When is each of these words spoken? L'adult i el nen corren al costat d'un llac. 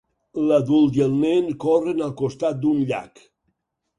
L'adult 0.51 0.95
i 0.99 1.03
el 1.07 1.13
nen 1.25 1.51
corren 1.65 2.01
al 2.05 2.15
costat 2.23 2.59
d'un 2.65 2.83
llac. 2.93 3.23